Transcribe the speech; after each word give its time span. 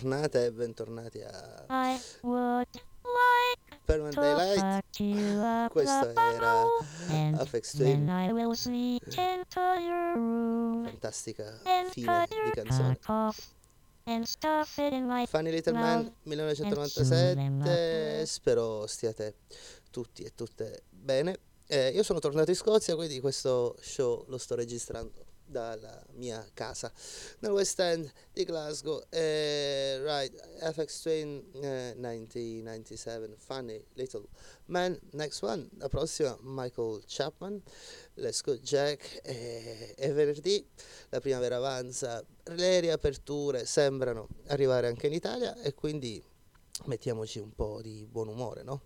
bentornate 0.00 0.44
e 0.46 0.52
bentornati 0.52 1.20
a 1.20 1.64
Permanent 3.84 4.14
Daylight. 4.14 4.84
Questo 5.70 6.14
era 6.14 6.64
Apex 7.38 7.76
Twin. 7.76 8.04
Fantastica 10.84 11.60
fine 11.90 12.06
di 12.44 12.50
canzone. 12.54 12.96
Funny 15.26 15.50
Little 15.50 15.72
Man 15.74 16.14
1997. 16.22 18.24
Spero 18.26 18.86
stiate 18.86 19.34
tutti 19.90 20.22
e 20.22 20.32
tutte 20.34 20.84
bene. 20.88 21.38
Eh, 21.66 21.90
io 21.90 22.02
sono 22.02 22.20
tornato 22.20 22.48
in 22.50 22.56
Scozia, 22.56 22.94
quindi 22.96 23.20
questo 23.20 23.76
show 23.80 24.24
lo 24.28 24.38
sto 24.38 24.54
registrando 24.54 25.26
dalla 25.50 26.02
mia 26.12 26.46
casa 26.54 26.92
nel 27.40 27.50
West 27.52 27.78
End 27.80 28.10
di 28.32 28.44
Glasgow. 28.44 29.04
Eh, 29.10 29.98
right, 30.02 30.32
FX 30.72 31.02
Twin 31.02 31.44
eh, 31.54 31.94
1997, 31.96 33.34
Funny 33.36 33.84
Little 33.94 34.26
Man. 34.66 34.98
Next 35.12 35.42
one, 35.42 35.68
la 35.78 35.88
prossima, 35.88 36.36
Michael 36.42 37.02
Chapman. 37.06 37.60
Let's 38.14 38.42
go 38.42 38.56
Jack. 38.56 39.20
Eh, 39.22 39.94
è 39.96 40.12
venerdì, 40.12 40.64
la 41.08 41.20
primavera 41.20 41.56
avanza, 41.56 42.24
le 42.44 42.80
riaperture 42.80 43.66
sembrano 43.66 44.28
arrivare 44.48 44.86
anche 44.86 45.06
in 45.06 45.12
Italia 45.12 45.60
e 45.60 45.74
quindi 45.74 46.22
mettiamoci 46.84 47.38
un 47.38 47.52
po' 47.54 47.80
di 47.82 48.06
buon 48.08 48.28
umore, 48.28 48.62
no? 48.62 48.82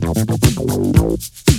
Thank 0.00 1.48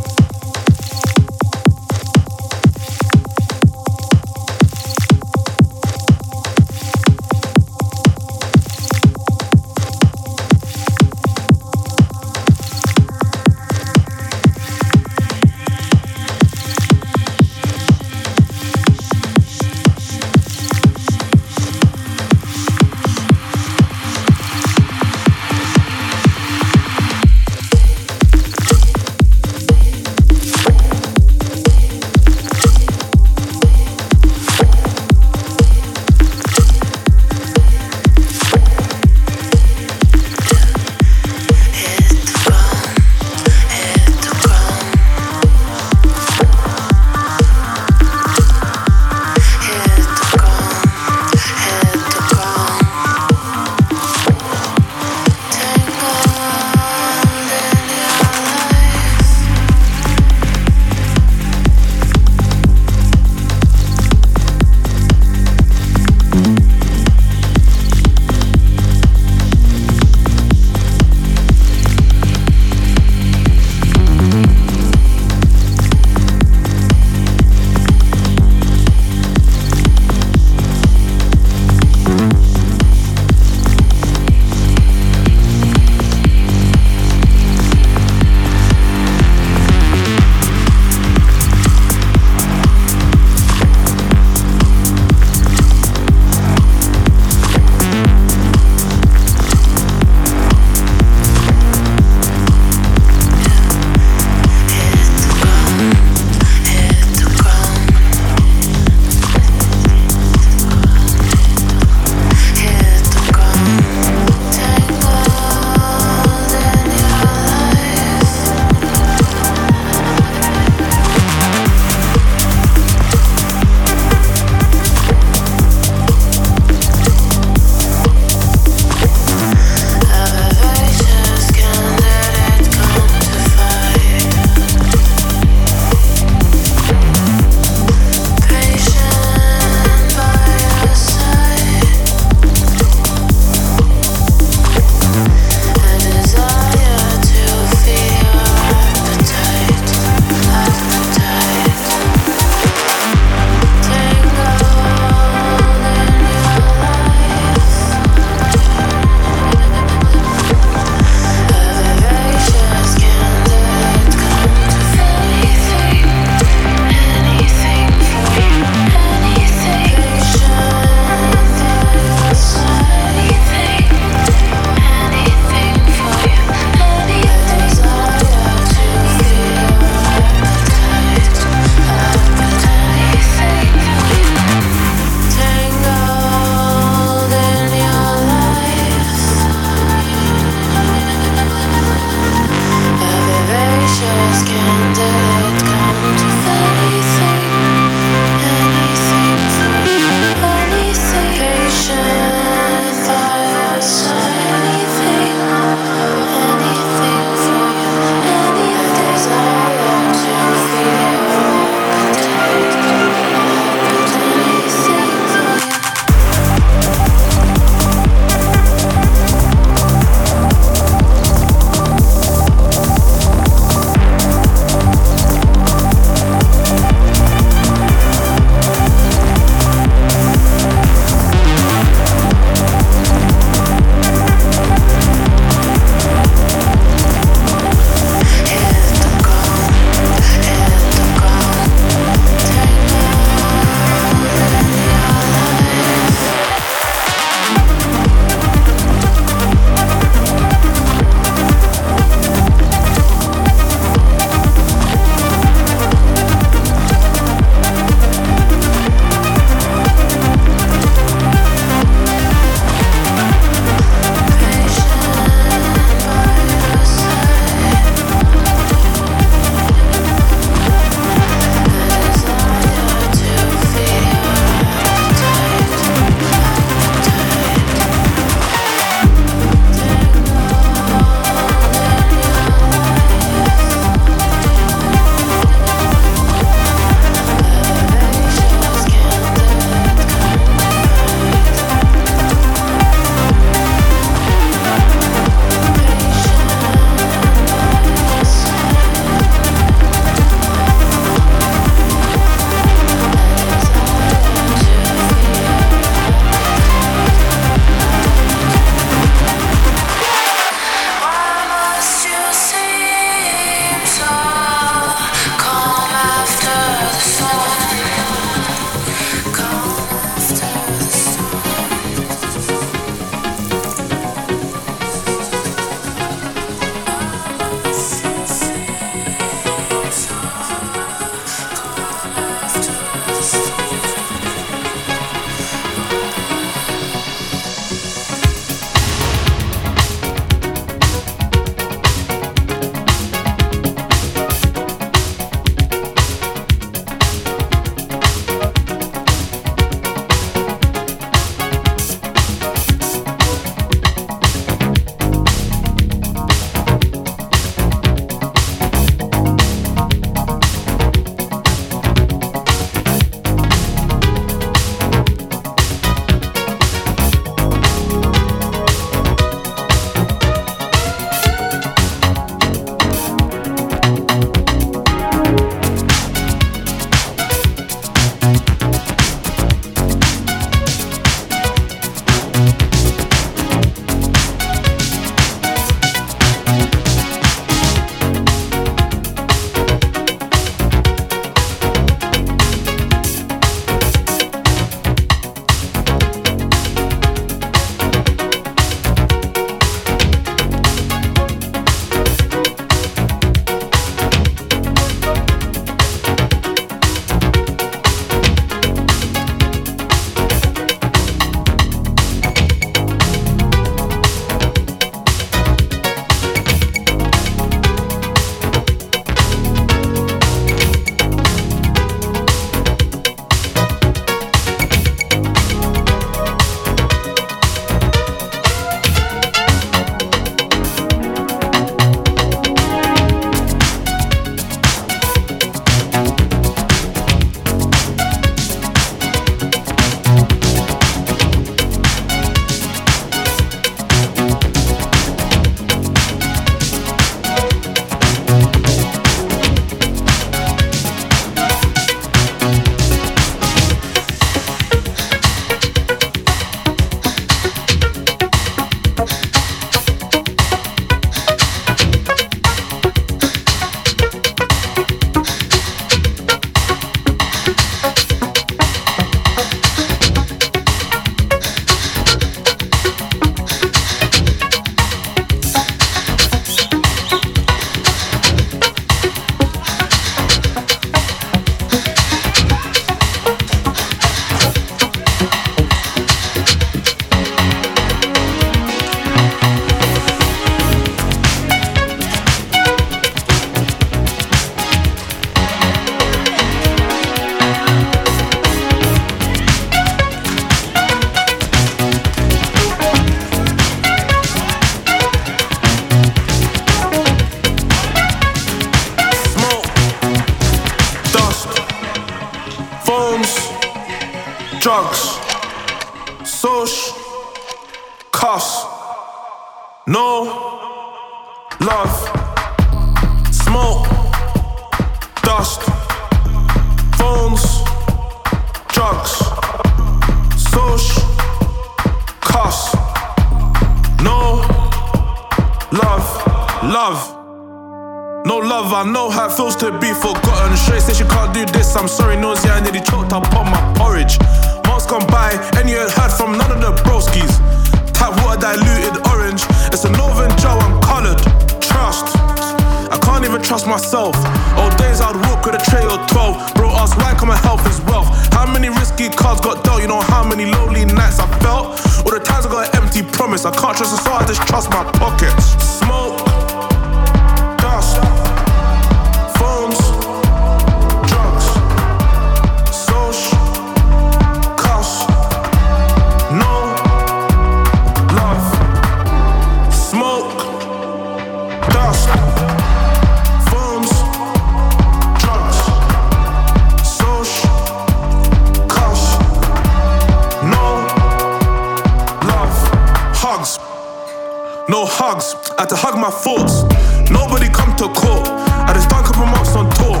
No 594.72 594.88
hugs, 594.88 595.36
I 595.60 595.68
had 595.68 595.68
to 595.68 595.76
hug 595.76 596.00
my 596.00 596.08
thoughts. 596.08 596.64
Nobody 597.12 597.52
come 597.52 597.76
to 597.76 597.92
court. 597.92 598.24
I 598.24 598.72
just 598.72 598.88
done 598.88 599.04
couple 599.04 599.28
months 599.28 599.52
on 599.52 599.68
tour. 599.76 600.00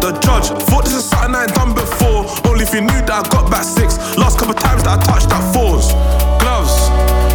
The 0.00 0.16
judge 0.24 0.48
thought 0.64 0.88
this 0.88 0.96
is 0.96 1.04
something 1.04 1.36
I 1.36 1.44
ain't 1.44 1.52
done 1.52 1.76
before. 1.76 2.24
Only 2.48 2.64
if 2.64 2.72
you 2.72 2.80
knew 2.80 2.96
that 3.04 3.20
I 3.20 3.22
got 3.28 3.52
back 3.52 3.68
six. 3.68 4.00
Last 4.16 4.40
couple 4.40 4.56
times 4.56 4.88
that 4.88 4.96
I 4.96 4.98
touched 5.04 5.28
that 5.28 5.44
fours. 5.52 5.92
Gloves. 6.40 6.72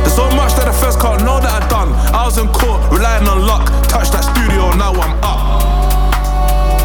There's 0.02 0.18
so 0.18 0.26
much 0.34 0.58
that 0.58 0.66
I 0.66 0.74
first 0.74 0.98
can't 0.98 1.22
know 1.22 1.38
that 1.38 1.54
I 1.54 1.62
done. 1.70 1.94
I 2.10 2.26
was 2.26 2.42
in 2.42 2.50
court, 2.50 2.82
relying 2.90 3.30
on 3.30 3.46
luck. 3.46 3.70
Touched 3.86 4.18
that 4.18 4.26
studio, 4.34 4.74
now 4.82 4.98
I'm 4.98 5.14
up. 5.22 5.46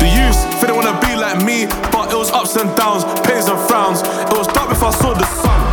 The 0.05 0.09
youth, 0.13 0.37
they 0.61 0.69
wanna 0.69 1.01
be 1.01 1.17
like 1.17 1.41
me, 1.41 1.65
but 1.89 2.13
it 2.13 2.19
was 2.21 2.29
ups 2.29 2.61
and 2.61 2.69
downs, 2.77 3.09
pains 3.25 3.49
and 3.49 3.57
frowns. 3.73 4.05
It 4.05 4.37
was 4.37 4.53
dark 4.53 4.69
before 4.69 4.93
I 4.93 4.97
saw 5.01 5.17
the 5.17 5.25
sun. 5.25 5.66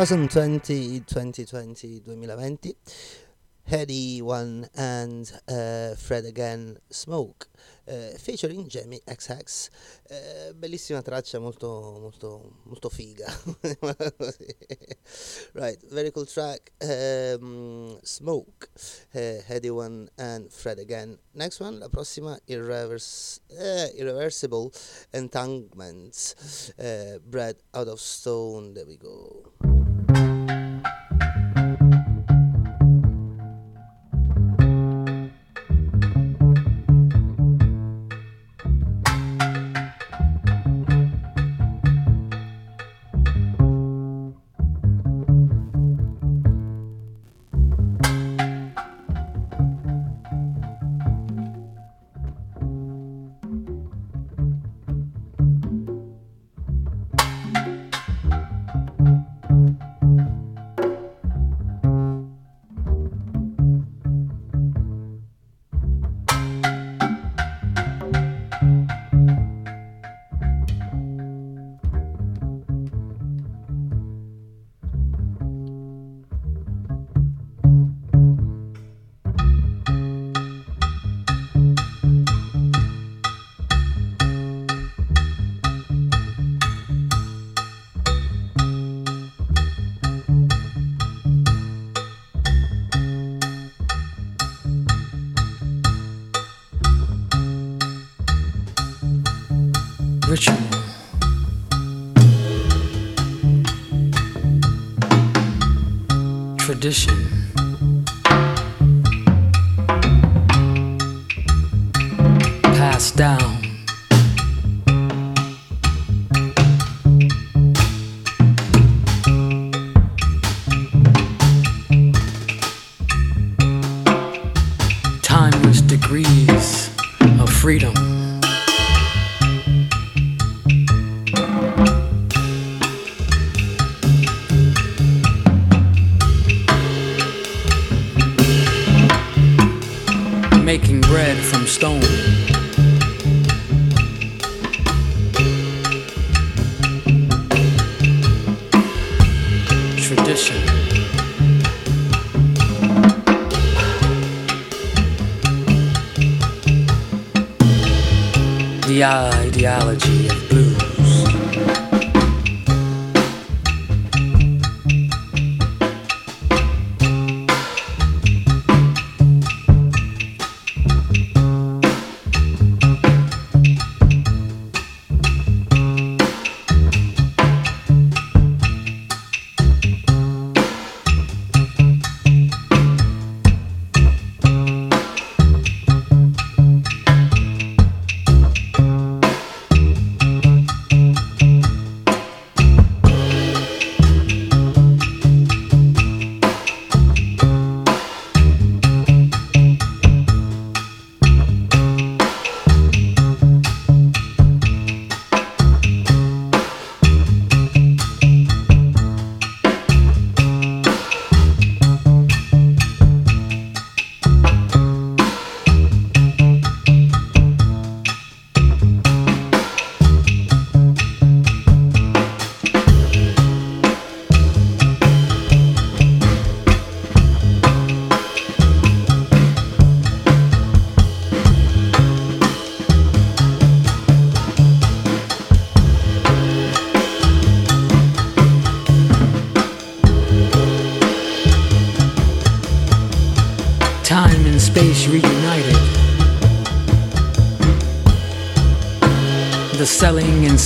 ...2020, 0.00 1.04
2020, 1.04 2.00
2020 2.00 2.74
Headie 3.68 4.22
One 4.22 4.66
and 4.74 5.30
uh, 5.46 5.94
Fred 5.94 6.24
Again 6.24 6.78
Smoke 6.88 7.46
uh, 7.86 8.16
featuring 8.18 8.66
Jamie 8.66 9.02
XX 9.06 9.68
Uh, 10.10 10.52
bellissima 10.54 11.02
traccia 11.02 11.38
molto 11.38 11.98
molto 12.00 12.62
molto 12.64 12.88
figa. 12.88 13.26
Right 15.52 15.78
very 15.92 16.10
cool 16.10 16.24
track. 16.26 16.72
Um, 16.80 17.96
Smoke 18.02 18.70
uh, 19.14 19.42
Headie 19.46 19.70
One 19.70 20.08
and 20.16 20.50
Fred 20.50 20.78
Again. 20.80 21.18
Next 21.34 21.60
one 21.60 21.78
la 21.78 21.88
prossima 21.88 22.40
Irreverse, 22.46 23.42
uh, 23.52 23.88
Irreversible 23.94 24.72
Entanglements. 25.12 26.72
Uh, 26.76 27.18
Bread 27.22 27.56
Out 27.74 27.88
of 27.88 28.00
Stone 28.00 28.74
there 28.74 28.86
we 28.86 28.96
go 28.96 29.69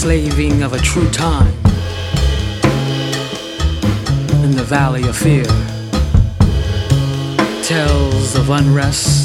enslaving 0.05 0.62
of 0.62 0.75
a 0.75 0.79
true 0.81 1.09
time 1.09 1.49
in 4.45 4.51
the 4.51 4.62
valley 4.62 5.03
of 5.09 5.17
fear. 5.17 5.47
Tells 7.62 8.37
of 8.37 8.51
unrest 8.51 9.23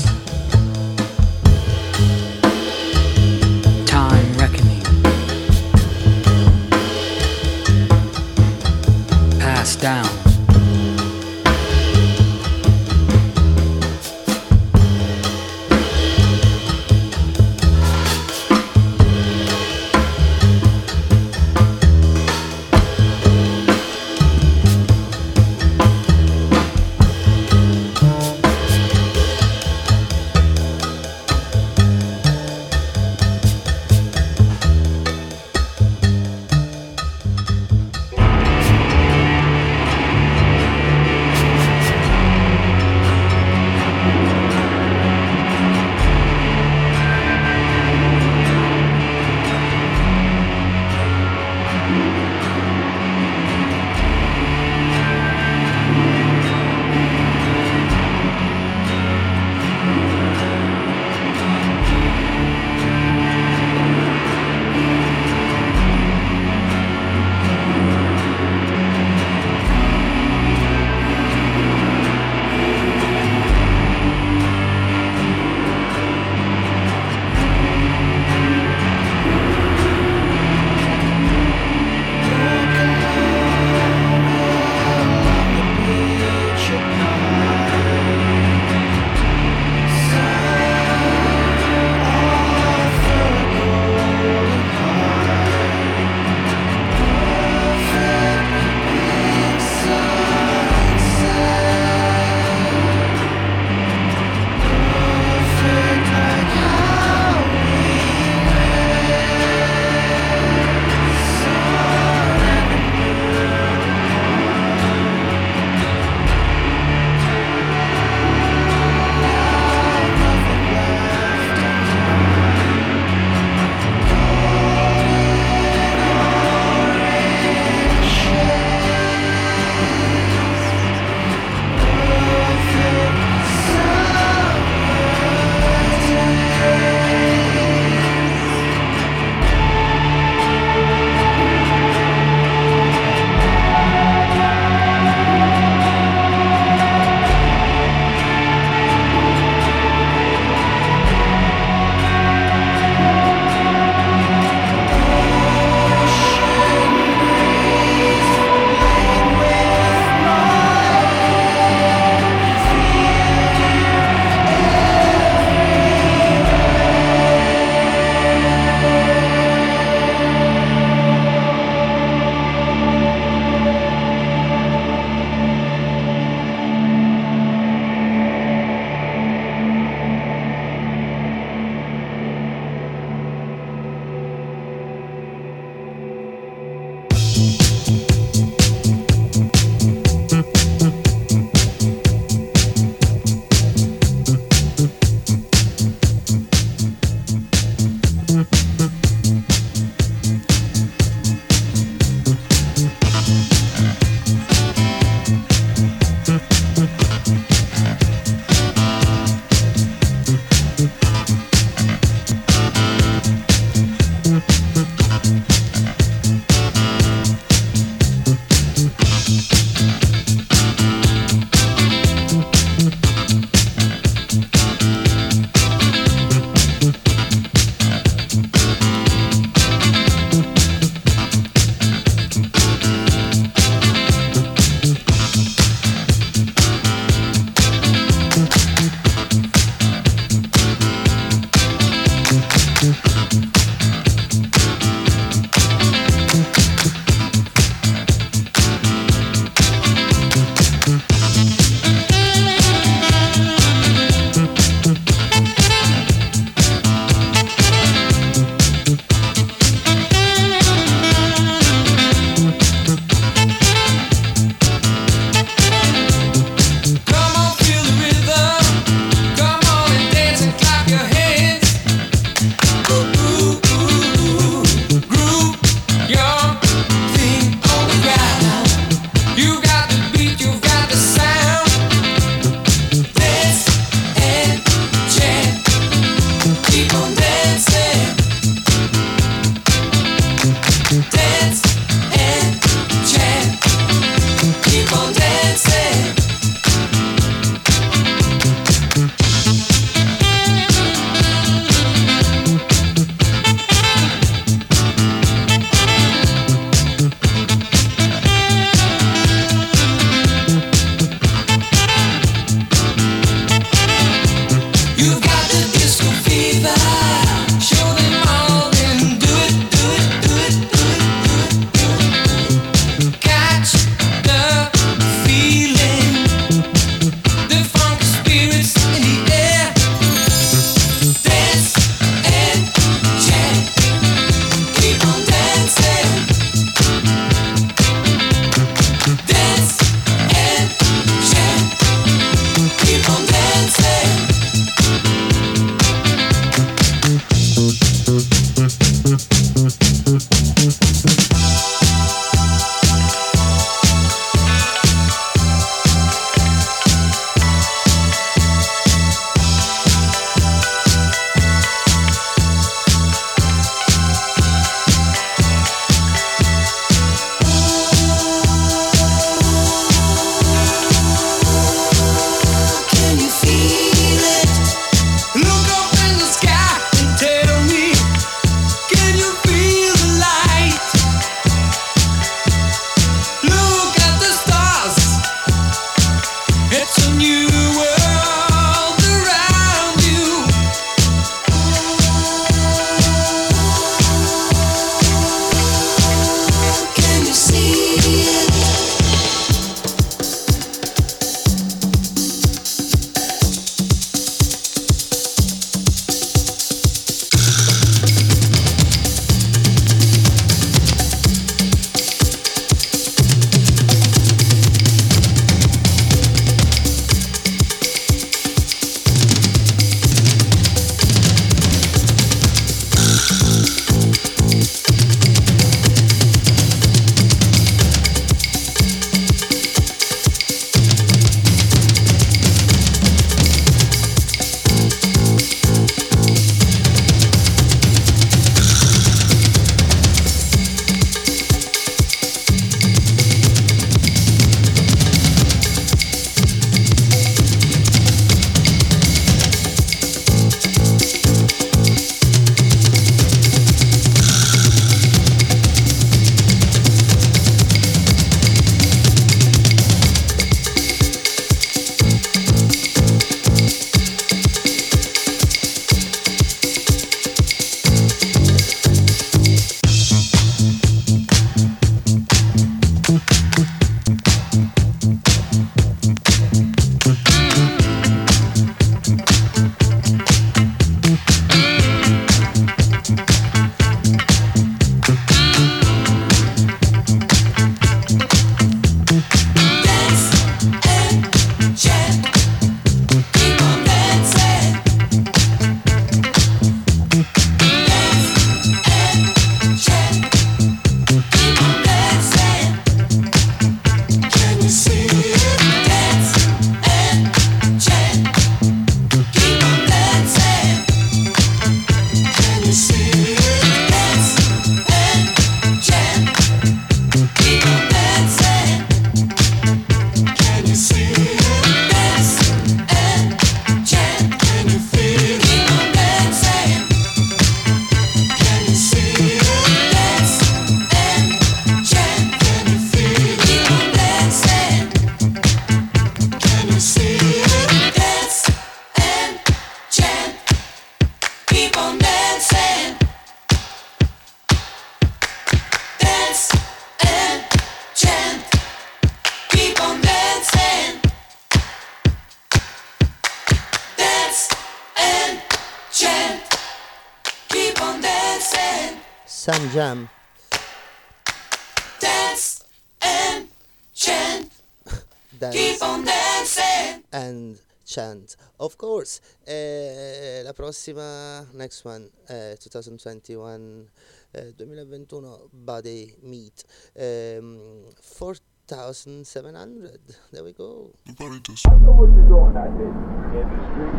próxima, 570.60 571.48
next 571.54 571.86
one, 571.86 572.12
2021, 572.28 573.88
uh, 574.36 574.40
2021 574.58 575.40
body 575.54 576.14
meat, 576.22 576.66
um, 577.00 577.86
4,700. 578.04 580.02
There 580.34 580.44
we 580.44 580.52
go. 580.52 580.92
The 581.06 581.14
body 581.14 581.40
test. 581.40 581.66
I 581.66 581.78
know 581.78 581.94
what 581.94 582.12
you're 582.12 582.28
doing 582.28 582.58
out 582.58 582.76
there 582.76 582.92
in 583.40 583.48
the 583.48 583.60
street. 583.72 583.96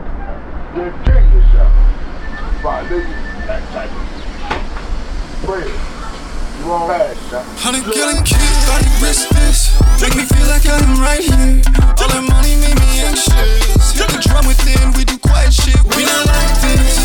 You're 0.76 0.92
killing 1.08 1.32
yourself 1.32 1.72
by 2.62 2.82
living 2.82 3.08
that 3.48 3.64
type 3.72 3.92
of 3.96 4.04
prayer. 5.46 6.19
Hundred 6.62 7.84
killing 7.92 8.22
kid, 8.22 8.36
body 8.68 8.86
restless. 9.00 9.72
Make 10.00 10.14
me 10.14 10.24
feel 10.24 10.46
like 10.46 10.68
I'm 10.68 11.00
right 11.00 11.20
here. 11.20 11.62
All 11.96 12.08
that 12.08 12.24
money 12.28 12.54
made 12.60 12.76
me 12.76 13.00
anxious. 13.00 13.96
Hit 13.96 14.08
the 14.08 14.20
drum 14.28 14.46
within, 14.46 14.92
we 14.92 15.04
do 15.04 15.16
quiet 15.18 15.52
shit. 15.52 15.80
We 15.96 16.04
not 16.04 16.26
like 16.26 16.60
this. 16.60 16.99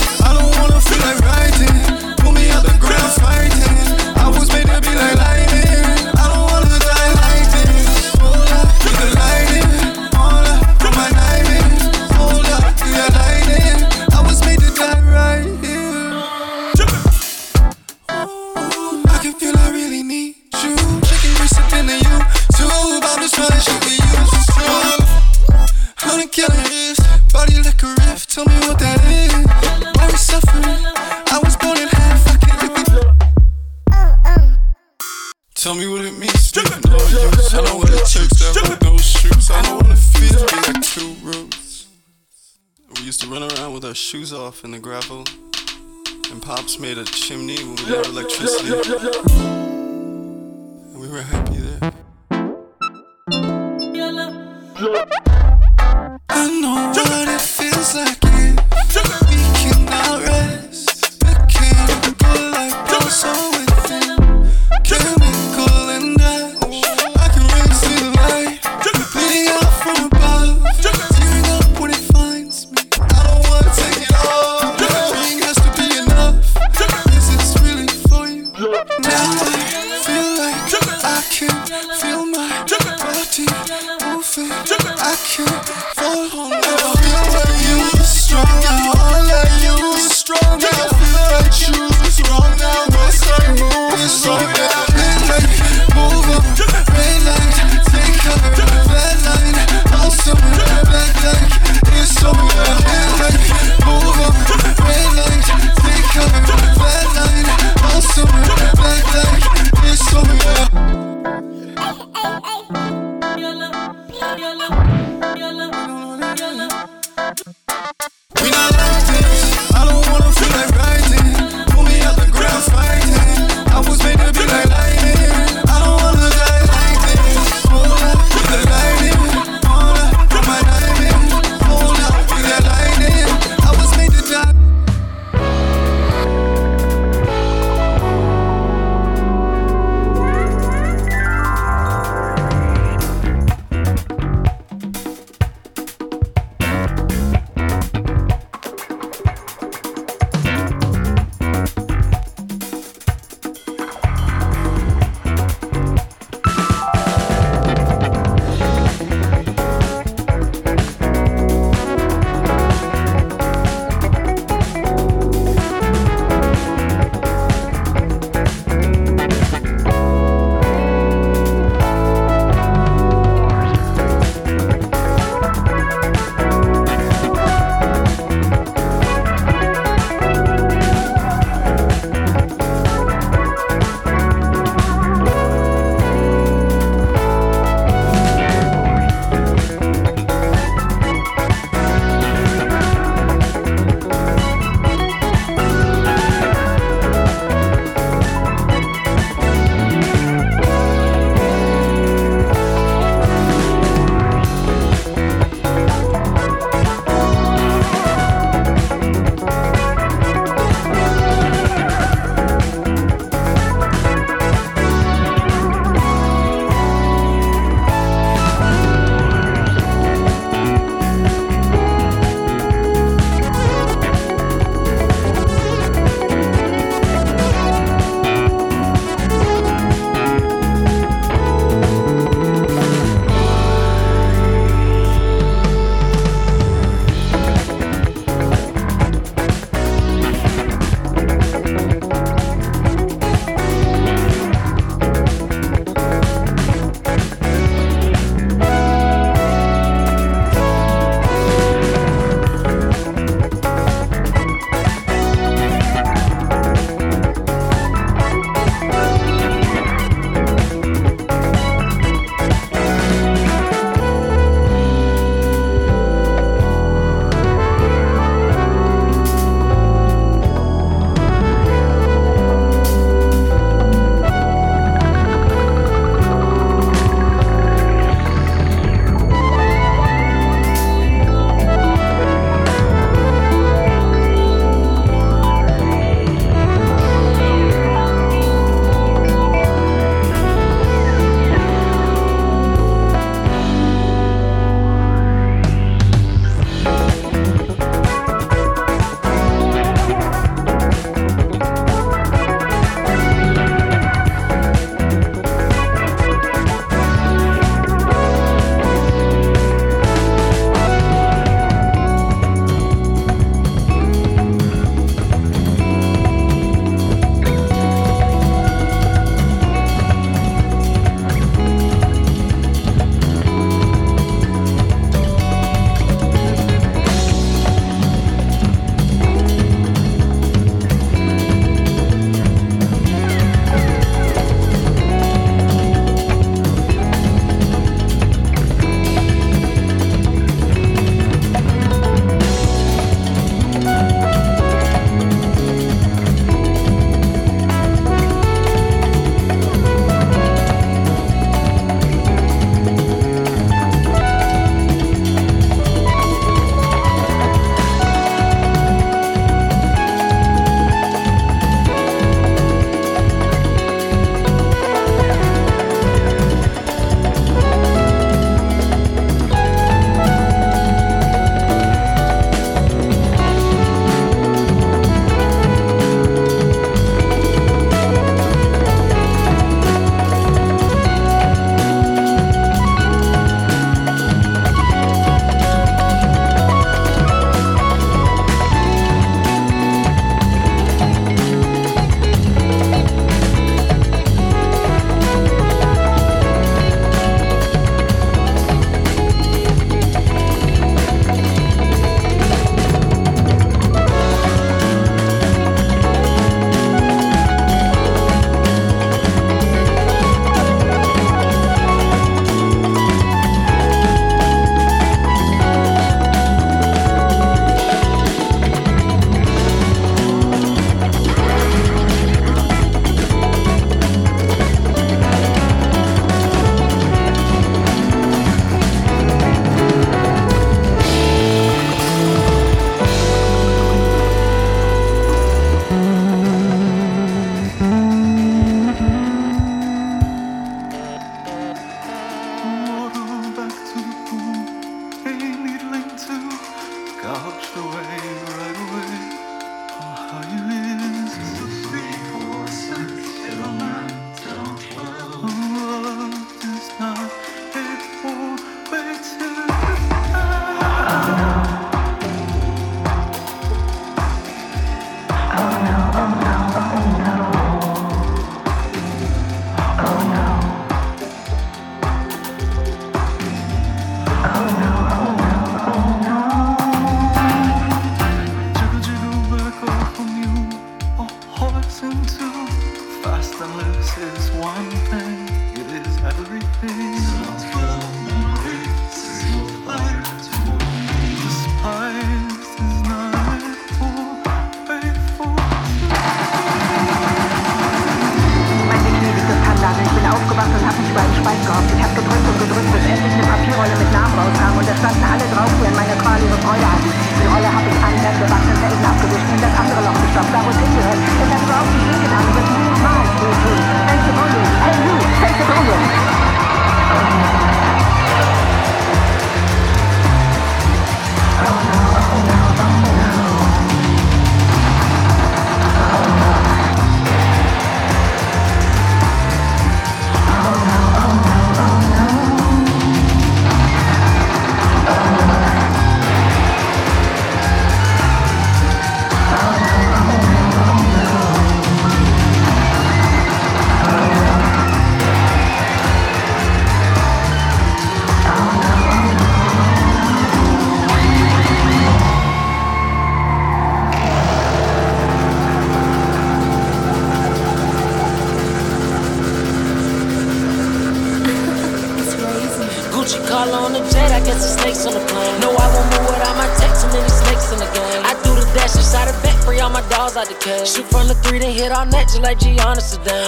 Just 572.36 572.44
like 572.44 572.60
Gianna 572.60 573.00
Sedan. 573.00 573.45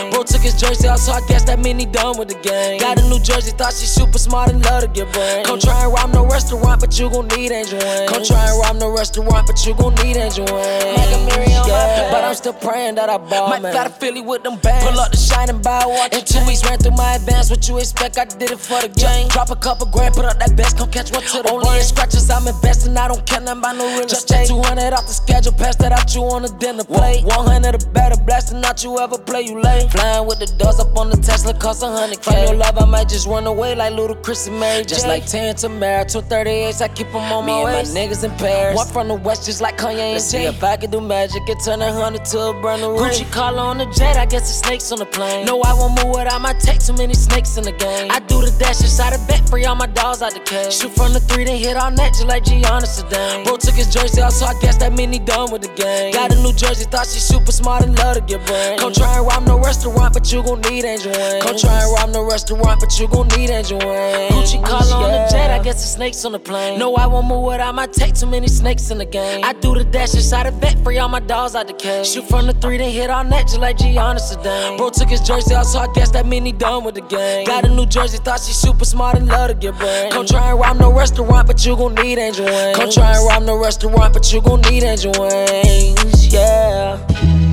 His 0.47 0.55
jersey 0.55 0.87
off, 0.87 0.99
so 0.99 1.11
I 1.11 1.19
guess 1.27 1.43
that 1.43 1.59
mean 1.59 1.77
he 1.77 1.85
done 1.85 2.17
with 2.17 2.29
the 2.29 2.39
game. 2.39 2.79
Got 2.79 2.97
a 2.97 3.03
new 3.09 3.19
jersey, 3.19 3.51
thought 3.51 3.73
she 3.73 3.85
super 3.85 4.17
smart 4.17 4.49
and 4.49 4.63
love 4.63 4.79
to 4.81 4.87
get 4.87 5.11
brain. 5.11 5.43
Come 5.43 5.59
try 5.59 5.83
and 5.83 5.91
rob 5.91 6.13
no 6.13 6.23
restaurant, 6.25 6.79
but 6.79 6.97
you 6.97 7.09
gon' 7.09 7.27
need 7.35 7.51
Angel 7.51 7.77
Wayne. 7.83 8.07
Come 8.07 8.23
try 8.23 8.47
and 8.47 8.55
rob 8.63 8.77
no 8.79 8.87
restaurant, 8.95 9.43
but 9.45 9.59
you 9.67 9.75
gon' 9.75 9.93
need 9.99 10.15
Angel 10.15 10.47
Wayne. 10.47 10.95
Like 10.95 11.11
a 11.11 11.19
Mary 11.27 11.51
on 11.51 11.67
yeah. 11.67 12.11
But 12.11 12.23
I'm 12.23 12.33
still 12.33 12.53
praying 12.53 12.95
that 12.95 13.09
I 13.09 13.17
ball, 13.17 13.49
Might 13.49 13.61
man. 13.61 13.73
fly 13.73 13.83
to 13.83 13.89
Philly 13.89 14.21
with 14.21 14.43
them 14.43 14.55
bands. 14.63 14.87
Pull 14.87 14.97
up 14.97 15.11
the 15.11 15.17
shine 15.17 15.49
and 15.49 15.61
buy 15.61 15.83
watch. 15.83 16.15
In 16.15 16.23
two 16.23 16.39
weeks, 16.47 16.63
ran 16.63 16.79
through 16.79 16.95
my 16.95 17.15
advance. 17.19 17.49
What 17.49 17.67
you 17.67 17.77
expect? 17.79 18.17
I 18.17 18.23
did 18.23 18.51
it 18.51 18.59
for 18.59 18.79
the 18.79 18.87
game. 18.87 19.27
Drop 19.27 19.51
a 19.51 19.55
couple 19.57 19.87
grand, 19.91 20.15
put 20.15 20.23
up 20.23 20.39
that 20.39 20.55
best, 20.55 20.77
come 20.77 20.89
catch 20.89 21.11
one 21.11 21.23
to 21.27 21.43
the 21.43 21.51
Only 21.51 21.75
in 21.75 21.83
scratches, 21.83 22.29
I'm 22.31 22.47
investing. 22.47 22.95
I 22.95 23.09
don't 23.09 23.25
care 23.25 23.41
nothing 23.41 23.59
about 23.59 23.75
no 23.75 23.83
real 23.99 24.07
Just 24.07 24.31
estate. 24.31 24.47
200 24.47 24.95
off 24.95 25.07
the 25.07 25.11
schedule, 25.11 25.51
pass 25.51 25.75
that 25.83 25.91
out 25.91 26.15
you 26.15 26.23
on 26.23 26.43
the 26.43 26.51
dinner 26.55 26.85
plate. 26.85 27.25
100 27.25 27.75
or 27.75 27.91
better, 27.91 28.15
blasting 28.23 28.63
out 28.63 28.81
you 28.81 28.97
ever 28.97 29.17
play, 29.19 29.41
you 29.41 29.59
late. 29.59 29.91
Flying 29.91 30.25
with 30.25 30.36
the 30.39 30.45
doors 30.57 30.79
up 30.79 30.97
on 30.97 31.09
the 31.09 31.17
Tesla, 31.17 31.53
cost 31.53 31.83
a 31.83 31.87
hundred 31.87 32.21
K. 32.21 32.31
From 32.31 32.43
your 32.43 32.55
love, 32.55 32.77
I 32.77 32.85
might 32.85 33.09
just 33.09 33.27
run 33.27 33.45
away 33.47 33.75
like 33.75 33.93
little 33.93 34.15
Chris 34.15 34.47
and 34.47 34.59
Mary. 34.59 34.83
Just 34.83 35.07
like 35.07 35.25
10 35.25 35.55
to 35.57 35.69
Mara, 35.69 36.05
238, 36.05 36.81
I 36.81 36.87
keep 36.89 37.07
them 37.07 37.17
on 37.31 37.45
Me 37.45 37.51
my 37.51 37.63
waist. 37.65 37.95
and 37.95 38.09
my 38.09 38.15
niggas 38.15 38.23
in 38.23 38.31
Paris. 38.37 38.75
One 38.75 38.87
from 38.87 39.07
the 39.07 39.15
west, 39.15 39.45
just 39.45 39.61
like 39.61 39.77
Kanye 39.77 40.13
and 40.13 40.21
See 40.21 40.43
if 40.45 40.63
I 40.63 40.77
could 40.77 40.91
do 40.91 41.01
magic, 41.01 41.41
it 41.47 41.57
turn 41.63 41.81
a 41.81 41.91
hundred 41.91 42.25
to 42.25 42.39
a 42.39 42.61
brand 42.61 42.81
new 42.81 42.91
ring. 42.91 43.11
Gucci 43.11 43.31
collar 43.31 43.59
on 43.59 43.77
the 43.77 43.85
jet, 43.87 44.17
I 44.17 44.25
guess 44.25 44.47
the 44.47 44.65
snakes 44.65 44.91
on 44.91 44.99
the 44.99 45.05
plane. 45.05 45.45
No, 45.45 45.61
I 45.61 45.73
won't 45.73 45.95
move 46.03 46.15
without 46.15 46.41
my 46.41 46.53
take 46.53 46.79
too 46.79 46.93
many 46.93 47.13
snakes 47.13 47.57
in 47.57 47.63
the 47.63 47.71
game. 47.71 48.11
I 48.11 48.19
do 48.19 48.41
the 48.41 48.51
dash 48.59 48.81
inside 48.81 49.13
the 49.13 49.25
back, 49.27 49.47
free 49.47 49.65
all 49.65 49.75
my 49.75 49.87
dogs 49.87 50.21
out 50.21 50.33
the 50.33 50.39
cage. 50.39 50.73
Shoot 50.73 50.91
from 50.93 51.13
the 51.13 51.19
three, 51.19 51.45
then 51.45 51.57
hit 51.57 51.77
all 51.77 51.91
net, 51.91 52.13
just 52.13 52.25
like 52.27 52.43
Gianna 52.43 52.85
Sedan. 52.85 53.43
Bro 53.43 53.57
took 53.57 53.75
his 53.75 53.93
jersey 53.93 54.21
off, 54.21 54.33
so 54.33 54.45
I 54.45 54.53
guess 54.61 54.77
that 54.77 54.93
mean 54.93 55.11
he 55.11 55.19
done 55.19 55.51
with 55.51 55.61
the 55.61 55.73
game. 55.73 56.13
Got 56.13 56.33
a 56.33 56.41
new 56.41 56.53
jersey, 56.53 56.85
thought 56.85 57.07
she 57.07 57.19
super 57.19 57.51
smart 57.51 57.83
and 57.83 57.97
love 57.99 58.15
to 58.15 58.21
get 58.21 58.45
brain. 58.45 58.77
Come 58.77 58.93
try 58.93 59.17
and 59.17 59.25
rob 59.25 59.43
no 59.47 59.57
restaurant, 59.59 60.13
but 60.13 60.26
you 60.31 60.43
gon' 60.43 60.61
need 60.61 60.83
Angel 60.83 61.11
Wayne. 61.11 61.41
Come 61.41 61.57
try 61.57 61.81
and 61.81 61.93
rob 61.93 62.09
no 62.09 62.23
restaurant, 62.23 62.79
but 62.79 62.99
you 62.99 63.07
gon' 63.07 63.27
need 63.29 63.49
Angel 63.49 63.79
Wayne. 63.79 64.31
Gucci 64.31 64.63
collar 64.63 65.05
on 65.05 65.11
the 65.11 65.27
jet, 65.31 65.51
I 65.51 65.59
guess 65.63 65.75
the 65.75 65.87
snakes 65.87 66.25
on 66.25 66.31
the 66.33 66.39
plane. 66.39 66.79
No, 66.79 66.95
I 66.95 67.07
won't 67.07 67.27
move 67.27 67.43
without 67.43 67.75
my 67.75 67.87
take 67.87 68.13
too 68.13 68.25
many 68.25 68.47
snakes 68.47 68.91
in 68.91 68.97
the 68.97 69.05
game. 69.05 69.43
I 69.43 69.53
do 69.53 69.75
the 69.75 69.83
dash 69.83 70.13
inside 70.15 70.47
the 70.47 70.51
back, 70.59 70.77
free 70.83 70.97
all 70.97 71.09
my 71.09 71.19
dogs 71.19 71.55
out 71.55 71.67
the 71.67 71.73
cage. 71.73 72.07
Shoot 72.07 72.27
from 72.27 72.47
the 72.47 72.53
three, 72.53 72.77
then 72.77 72.91
hit 72.91 73.09
all 73.09 73.23
net, 73.23 73.43
just 73.43 73.59
like 73.59 73.77
Gianna 73.77 74.19
Sedan. 74.19 74.77
Bro 74.77 74.89
took 74.91 75.09
his 75.09 75.21
jersey 75.21 75.55
off, 75.55 75.65
so 75.65 75.79
I 75.79 75.87
guess 75.93 76.11
that 76.11 76.25
mean 76.25 76.45
he 76.45 76.51
done 76.51 76.83
with 76.83 76.95
the 76.95 77.01
game. 77.01 77.45
Got 77.45 77.65
a 77.65 77.69
new 77.69 77.85
jersey, 77.85 78.17
thought 78.17 78.41
she 78.41 78.53
super 78.53 78.85
smart 78.85 79.17
and 79.17 79.27
love 79.27 79.49
to 79.49 79.55
get 79.55 79.77
brain. 79.77 80.11
Come 80.11 80.25
try 80.25 80.51
and 80.51 80.59
rob 80.59 80.77
no 80.77 80.91
restaurant, 80.91 81.47
but 81.47 81.65
you 81.65 81.75
gon' 81.75 81.95
need 81.95 82.17
Angel 82.17 82.45
Wayne. 82.45 82.75
Come 82.75 82.91
try 82.91 83.15
and 83.15 83.25
rob 83.27 83.43
no 83.43 83.57
restaurant, 83.57 84.13
but 84.13 84.31
you 84.33 84.41
gon' 84.41 84.61
need 84.61 84.83
Angel 84.83 85.13
Wayne. 85.17 85.95
Yeah. 86.29 87.46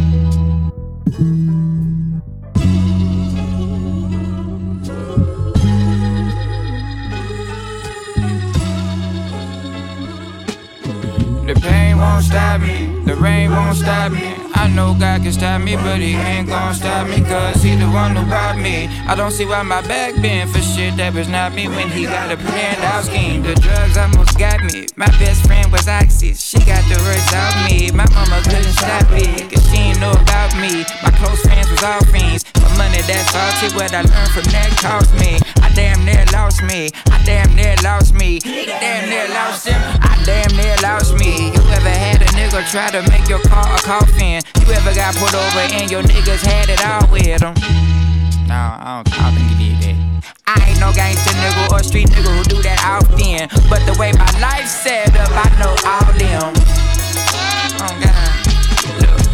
The 11.55 11.61
pain 11.61 11.99
won't 11.99 12.25
stop 12.25 12.61
me, 12.61 12.87
the 13.05 13.15
rain 13.15 13.51
won't 13.51 13.77
stop 13.77 14.13
me. 14.13 14.35
I 14.55 14.69
know 14.69 14.95
God 14.95 15.23
can 15.23 15.33
stop 15.33 15.61
me, 15.61 15.77
but 15.77 15.99
He 15.99 16.15
ain't 16.15 16.49
gon' 16.49 16.75
stop 16.75 17.09
me, 17.09 17.21
cause 17.23 17.63
He 17.63 17.77
the 17.77 17.87
one 17.87 18.17
who 18.17 18.25
brought 18.27 18.57
me. 18.57 18.89
I 19.07 19.15
don't 19.15 19.31
see 19.31 19.45
why 19.45 19.63
my 19.63 19.83
back 19.83 20.15
bend 20.23 20.51
for 20.51 20.61
shit 20.61 20.97
that 20.97 21.13
was 21.13 21.29
not 21.29 21.55
me 21.55 21.69
when 21.69 21.89
He 21.91 22.05
got 22.05 22.33
a 22.33 22.37
planned 22.37 22.83
out 22.83 23.05
scheme. 23.05 23.43
The 23.43 23.55
drugs 23.57 23.97
almost 23.97 24.39
got 24.39 24.63
me. 24.65 24.87
My 24.97 25.07
best 25.19 25.47
friend 25.47 25.71
was 25.71 25.87
Oxy, 25.87 26.35
she 26.35 26.59
got 26.59 26.83
the 26.89 26.97
words 27.03 27.33
out 27.35 27.71
me. 27.71 27.91
My 27.91 28.07
mama 28.15 28.41
couldn't 28.45 28.73
stop 28.73 29.07
it, 29.13 29.53
cause 29.53 29.65
she 29.71 29.77
ain't 29.77 30.01
know 30.01 30.13
about 30.13 30.57
me. 30.57 30.85
My 31.03 31.11
close 31.19 31.41
friends 31.43 31.71
was 31.71 31.83
all 31.83 32.05
fiends. 32.07 32.45
Money 32.77 33.03
that's 33.07 33.35
all 33.35 33.51
salty, 33.55 33.75
what 33.77 33.95
I 33.95 34.03
learned 34.03 34.31
from 34.35 34.45
that 34.51 34.75
cost 34.83 35.15
me. 35.15 35.39
I 35.63 35.71
damn 35.75 36.05
near 36.05 36.25
lost 36.33 36.63
me, 36.63 36.91
I 37.07 37.23
damn 37.23 37.55
near 37.55 37.77
lost 37.83 38.15
me. 38.15 38.41
Damn 38.41 39.09
near 39.09 39.29
lost 39.31 39.69
him, 39.69 39.79
I 40.03 40.19
damn 40.27 40.51
near 40.57 40.75
lost 40.83 41.15
me. 41.15 41.55
You 41.55 41.63
ever 41.71 41.95
had 41.95 42.23
a 42.23 42.27
nigga 42.35 42.67
try 42.71 42.91
to 42.91 43.03
make 43.11 43.29
your 43.29 43.39
car 43.47 43.63
a 43.63 43.79
coffin? 43.79 44.43
You 44.59 44.67
ever 44.75 44.95
got 44.95 45.15
pulled 45.15 45.35
over 45.35 45.65
and 45.71 45.91
your 45.91 46.03
niggas 46.03 46.43
had 46.43 46.69
it 46.69 46.83
all 46.83 47.07
with 47.11 47.39
them? 47.39 47.55
No, 48.49 48.55
I 48.55 49.03
don't, 49.03 49.21
I 49.21 49.31
don't 49.31 49.39
think 49.39 49.51
you 49.55 49.77
did 49.79 49.95
that. 49.95 50.35
I 50.47 50.71
ain't 50.71 50.81
no 50.81 50.93
gangster 50.93 51.31
nigga 51.31 51.71
or 51.71 51.83
street 51.83 52.09
nigga 52.09 52.31
who 52.37 52.45
do 52.45 52.63
that 52.63 52.83
often. 52.83 53.49
But 53.71 53.87
the 53.87 53.95
way 53.99 54.13
my 54.13 54.31
life 54.43 54.67
set 54.67 55.15
up, 55.15 55.31
I 55.31 55.47
know 55.63 55.75
all 55.87 56.11
them. 56.19 56.53
Oh 57.79 57.95
God. 58.03 58.24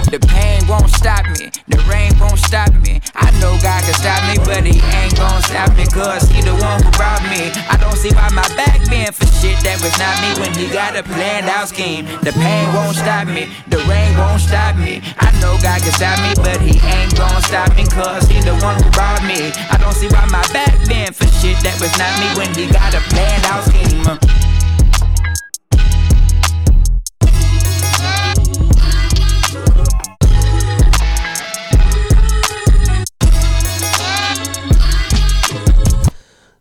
The 0.09 0.19
pain 0.19 0.67
won't 0.67 0.89
stop 0.89 1.27
me, 1.37 1.53
the 1.69 1.79
rain 1.85 2.17
won't 2.19 2.39
stop 2.39 2.73
me. 2.83 3.01
I 3.15 3.31
know 3.39 3.59
God 3.61 3.85
can 3.85 3.95
stop 3.95 4.23
me, 4.27 4.41
but 4.45 4.65
He 4.65 4.81
ain't 4.97 5.17
gonna 5.17 5.43
stop 5.43 5.77
me, 5.77 5.85
cause 5.87 6.25
He 6.31 6.41
the 6.41 6.57
one 6.57 6.83
who 6.83 6.91
brought 6.97 7.23
me. 7.29 7.53
I 7.69 7.77
don't 7.77 7.97
see 7.97 8.11
why 8.15 8.29
my 8.31 8.47
back 8.57 8.81
bend 8.89 9.15
for 9.15 9.27
shit 9.39 9.61
that 9.63 9.79
was 9.85 9.95
not 10.01 10.17
me 10.25 10.31
when 10.41 10.53
He 10.57 10.73
got 10.73 10.97
a 10.97 11.03
planned 11.03 11.47
out 11.47 11.69
scheme. 11.69 12.07
The 12.23 12.33
pain 12.33 12.67
won't 12.75 12.97
stop 12.97 13.29
me, 13.29 13.53
the 13.69 13.79
rain 13.87 14.17
won't 14.17 14.41
stop 14.41 14.75
me. 14.77 15.03
I 15.21 15.31
know 15.39 15.59
God 15.63 15.83
can 15.83 15.93
stop 15.93 16.19
me, 16.25 16.33
but 16.43 16.59
He 16.59 16.81
ain't 16.81 17.15
gonna 17.15 17.43
stop 17.43 17.71
me, 17.77 17.85
cause 17.87 18.27
He 18.27 18.41
the 18.41 18.57
one 18.65 18.83
who 18.83 18.89
brought 18.91 19.23
me. 19.23 19.53
I 19.71 19.77
don't 19.79 19.95
see 19.95 20.09
why 20.09 20.27
my 20.27 20.43
back 20.51 20.75
bend 20.89 21.15
for 21.15 21.29
shit 21.39 21.61
that 21.63 21.77
was 21.79 21.93
not 22.01 22.13
me 22.19 22.29
when 22.39 22.51
He 22.57 22.67
got 22.73 22.95
a 22.95 23.03
planned 23.13 23.45
out 23.47 23.63
scheme. 23.69 24.50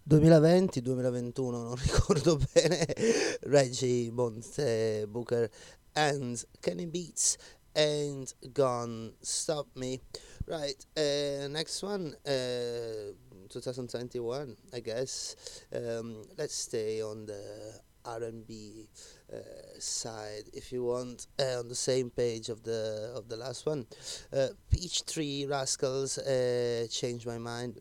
2020-2021, 0.10 1.52
non 1.52 1.76
ricordo 1.78 2.40
bene, 2.52 2.88
Reggie, 3.42 4.10
Monte, 4.12 5.06
Booker 5.08 5.48
and 5.94 6.44
Kenny 6.60 6.88
Beats 6.88 7.38
and 7.76 8.34
Gone 8.52 9.14
Stop 9.22 9.68
Me. 9.76 10.02
Right, 10.48 10.84
uh, 10.98 11.48
next 11.50 11.84
one, 11.84 12.16
uh, 12.26 13.14
2021, 13.50 14.56
I 14.74 14.80
guess. 14.80 15.36
Um, 15.72 16.24
let's 16.40 16.56
stay 16.56 17.04
on 17.04 17.28
the 17.28 17.80
R&B 18.04 18.90
uh, 19.32 19.38
side, 19.78 20.50
if 20.54 20.72
you 20.72 20.86
want, 20.86 21.28
uh, 21.40 21.60
on 21.60 21.68
the 21.68 21.76
same 21.76 22.10
page 22.10 22.50
of 22.50 22.64
the 22.64 23.12
of 23.16 23.30
the 23.30 23.38
last 23.38 23.68
one. 23.68 23.86
Uh, 24.34 24.48
Peachtree 24.72 25.46
Rascals, 25.46 26.18
uh, 26.18 26.88
Change 26.90 27.28
My 27.28 27.38
Mind. 27.38 27.80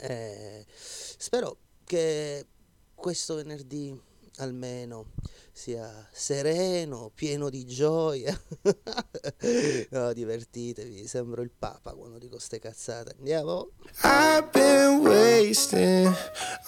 Eh, 0.00 0.64
spero 0.68 1.58
che 1.84 2.46
questo 2.94 3.34
venerdì 3.34 4.00
almeno 4.38 5.12
sia 5.52 6.08
sereno, 6.10 7.12
pieno 7.14 7.48
di 7.50 7.64
gioia. 7.64 8.38
no, 9.90 10.12
divertitevi, 10.12 11.06
sembro 11.06 11.42
il 11.42 11.50
Papa 11.56 11.92
quando 11.92 12.18
dico 12.18 12.38
ste 12.38 12.58
cazzate. 12.58 13.14
Andiamo. 13.18 13.70
I've 14.02 14.48
been 14.52 15.00
wasting 15.00 16.12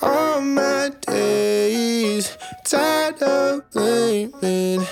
all 0.00 0.40
my 0.40 0.90
days, 1.00 2.36
tired 2.62 3.20
of 3.22 3.64
blaming 3.72 4.86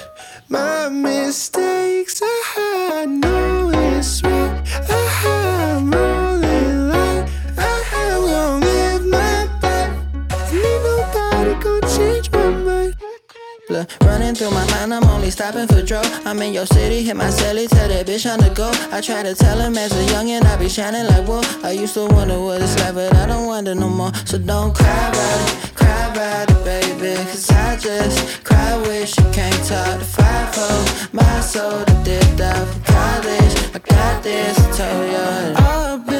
my 0.49 0.89
mistakes. 0.89 2.21
I 2.57 3.07
know 3.07 3.71
it's 3.71 4.23
right. 4.23 4.63
I'm 5.27 5.91
rolling 5.91 6.14
Look, 13.75 13.91
running 14.05 14.37
through 14.37 14.53
my 14.53 14.65
mind, 14.71 14.95
I'm 14.95 15.03
only 15.03 15.31
stopping 15.33 15.67
for 15.67 15.83
Dro. 15.83 16.01
I'm 16.25 16.41
in 16.43 16.55
your 16.55 16.65
city, 16.65 17.03
hit 17.03 17.17
my 17.17 17.27
celly, 17.27 17.69
tell 17.69 17.89
that 17.89 18.07
bitch 18.07 18.25
on 18.33 18.39
the 18.39 18.51
go. 18.51 18.71
I 18.93 19.01
try 19.01 19.25
to 19.25 19.35
tell 19.35 19.59
him 19.59 19.77
as 19.77 19.91
a 19.91 20.13
youngin', 20.13 20.45
I 20.45 20.57
be 20.57 20.69
shining 20.69 21.07
like 21.07 21.27
whoa. 21.27 21.43
I 21.65 21.73
used 21.73 21.95
to 21.95 22.07
wonder 22.07 22.39
what 22.39 22.63
it's 22.63 22.79
like, 22.79 22.95
but 22.95 23.13
I 23.17 23.27
don't 23.27 23.49
wonder 23.49 23.75
no 23.75 23.89
more. 23.89 24.15
So 24.27 24.39
don't 24.39 24.73
cry 24.73 25.09
about 25.09 25.41
it, 25.51 25.75
cry 25.75 26.09
about 26.09 26.51
it, 26.53 26.65
baby. 26.65 27.17
Cause 27.17 27.51
I 27.51 27.77
just 27.77 28.45
cry, 28.45 28.77
wish 28.83 29.19
you 29.19 29.25
can't 29.33 29.65
talk 29.67 29.99
to 29.99 30.05
five 30.05 30.55
oh. 30.57 31.09
My 31.11 31.41
soul 31.41 31.85
that 31.85 32.05
did 32.05 32.41
out 32.41 32.69
for 32.69 32.93
college. 32.93 33.55
I 33.75 33.81
got 33.81 34.23
this, 34.23 34.57
I 34.57 34.71
told 34.77 36.09
you. 36.09 36.14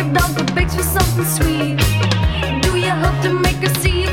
if 0.00 0.12
Dunker 0.14 0.54
bakes 0.54 0.74
for 0.74 0.82
something 0.82 1.24
sweet? 1.24 1.76
Do 2.62 2.76
you 2.76 2.90
hope 2.90 3.22
to 3.22 3.32
make 3.32 3.56
her 3.56 3.74
see 3.80 4.06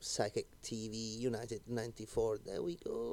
Psychic 0.00 0.46
TV 0.62 1.18
United 1.18 1.60
94 1.68 2.38
there 2.44 2.62
we 2.62 2.76
go 2.84 3.09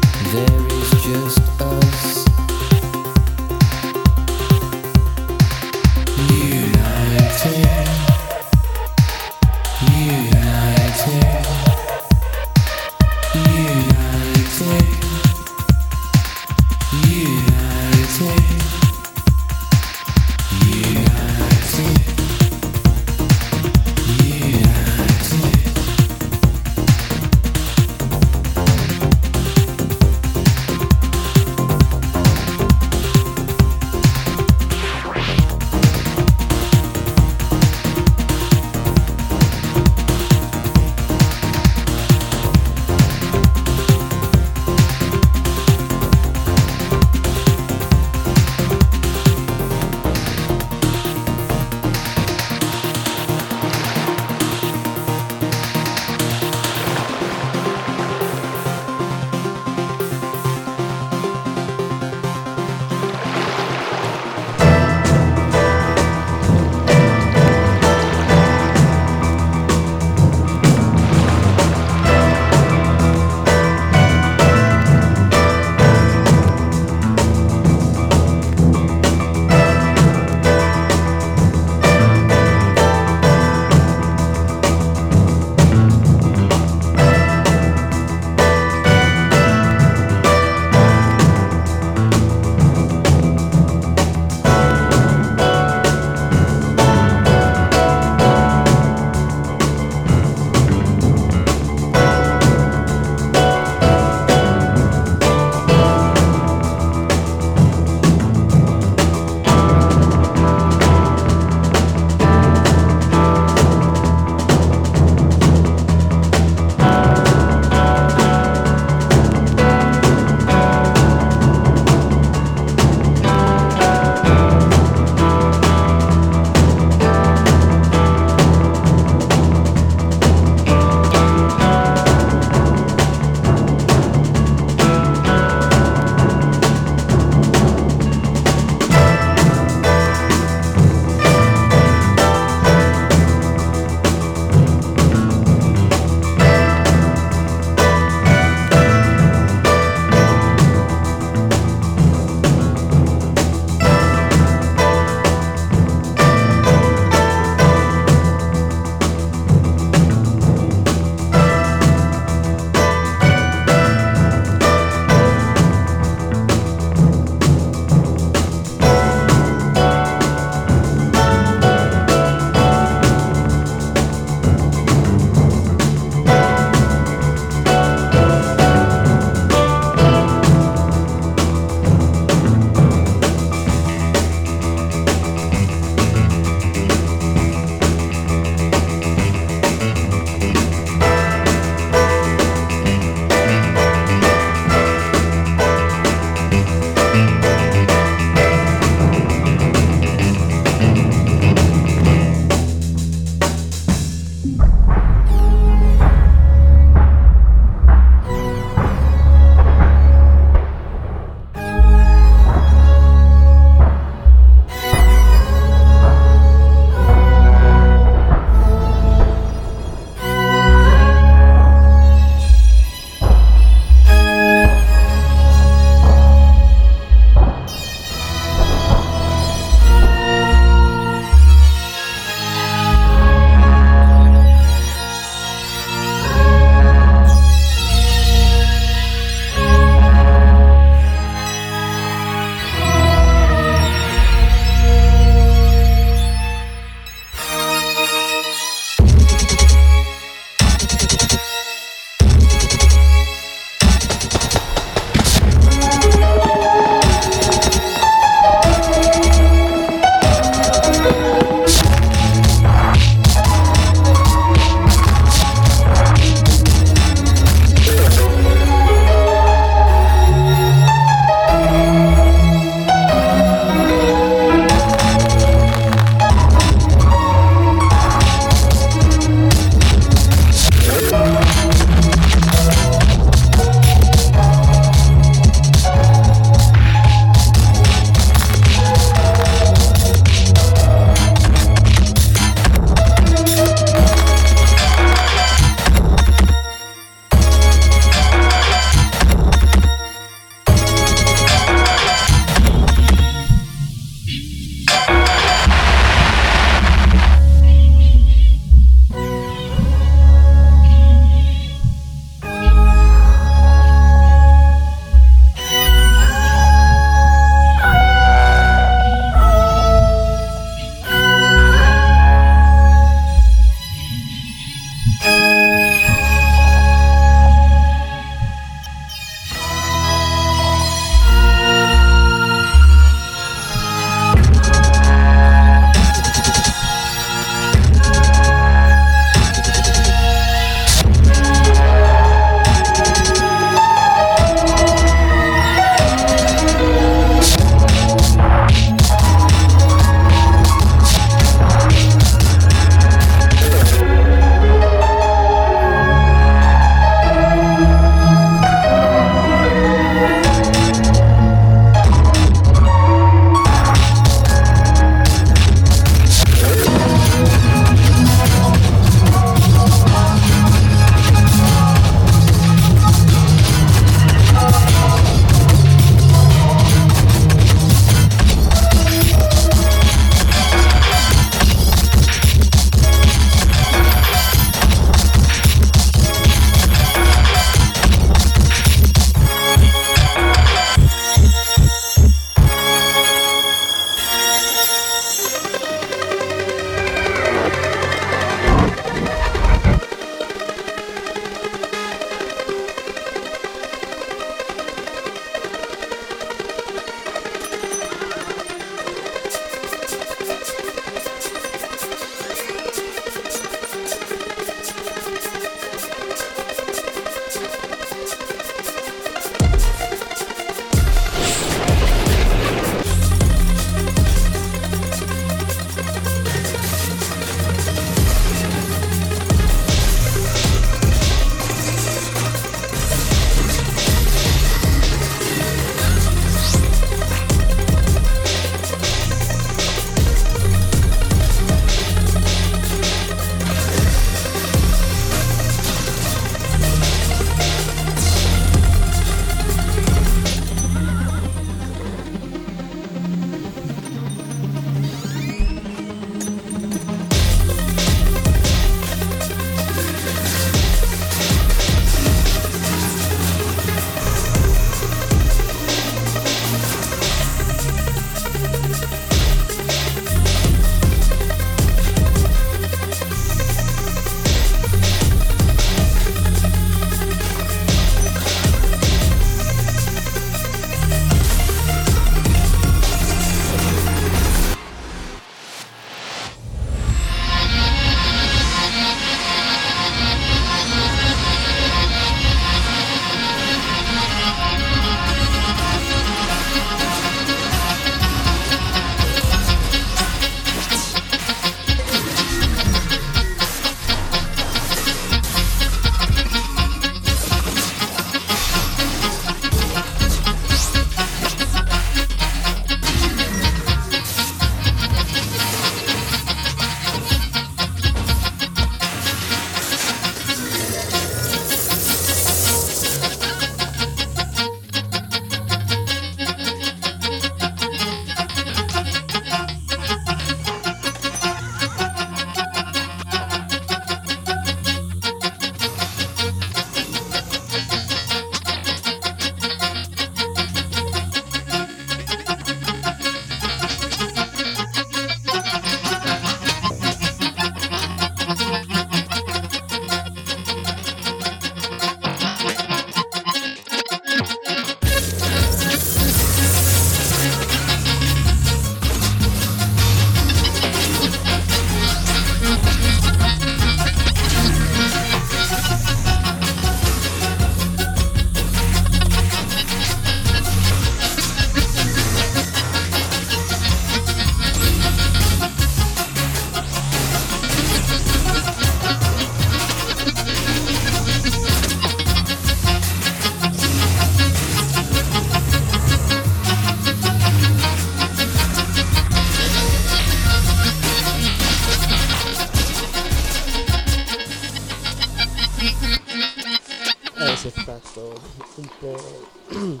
stato 598.20 598.40
un 598.76 598.88
po', 598.98 600.00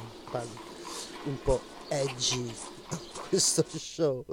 un 1.24 1.42
po' 1.42 1.60
edgy 1.88 2.52
questo 3.28 3.64
show, 3.78 4.24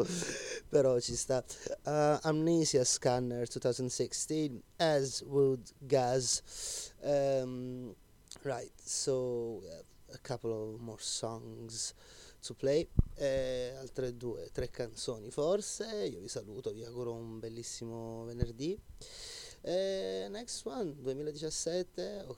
però 0.67 0.99
ci 0.99 1.15
sta. 1.15 1.43
Uh, 1.83 2.17
Amnesia 2.21 2.83
Scanner 2.83 3.47
2016, 3.47 4.61
As 4.77 5.21
Would 5.21 5.71
Gas. 5.79 6.91
Um, 7.01 7.95
right, 8.43 8.71
so 8.83 9.59
we 9.61 9.67
have 9.69 9.85
a 10.13 10.17
couple 10.17 10.51
of 10.51 10.81
more 10.81 10.99
songs 10.99 11.93
to 12.41 12.53
play, 12.53 12.87
eh, 13.15 13.73
altre 13.77 14.15
due, 14.15 14.49
tre 14.51 14.69
canzoni 14.69 15.31
forse. 15.31 15.85
Io 16.11 16.19
vi 16.19 16.27
saluto, 16.27 16.71
vi 16.71 16.83
auguro 16.83 17.13
un 17.13 17.39
bellissimo 17.39 18.25
venerdì. 18.25 18.79
Eh, 19.61 20.27
next 20.29 20.65
one, 20.65 20.95
2017, 21.01 22.23
of, 22.27 22.37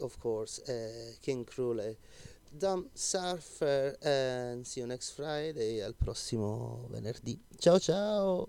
of 0.00 0.18
course, 0.18 0.62
eh, 0.66 1.16
King 1.20 1.44
Krule, 1.44 1.96
Dumb 2.50 2.88
Surfer, 2.92 3.96
and 4.02 4.66
see 4.66 4.80
you 4.80 4.86
next 4.86 5.12
Friday, 5.12 5.80
al 5.80 5.94
prossimo 5.94 6.86
venerdì. 6.90 7.38
Ciao 7.58 7.78
ciao! 7.78 8.46